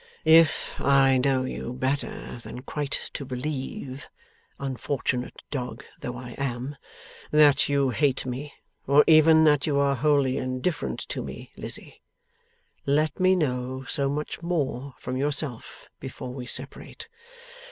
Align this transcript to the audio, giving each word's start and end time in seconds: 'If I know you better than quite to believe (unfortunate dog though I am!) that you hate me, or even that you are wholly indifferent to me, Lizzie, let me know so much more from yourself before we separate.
'If 0.25 0.73
I 0.81 1.19
know 1.19 1.43
you 1.43 1.73
better 1.73 2.39
than 2.39 2.63
quite 2.63 3.11
to 3.13 3.23
believe 3.23 4.09
(unfortunate 4.57 5.43
dog 5.51 5.83
though 5.99 6.15
I 6.15 6.31
am!) 6.39 6.75
that 7.29 7.69
you 7.69 7.91
hate 7.91 8.25
me, 8.25 8.51
or 8.87 9.03
even 9.05 9.43
that 9.43 9.67
you 9.67 9.77
are 9.77 9.93
wholly 9.95 10.37
indifferent 10.37 11.01
to 11.09 11.21
me, 11.21 11.51
Lizzie, 11.55 12.01
let 12.87 13.19
me 13.19 13.35
know 13.35 13.85
so 13.87 14.09
much 14.09 14.41
more 14.41 14.95
from 14.97 15.17
yourself 15.17 15.87
before 15.99 16.33
we 16.33 16.47
separate. 16.47 17.07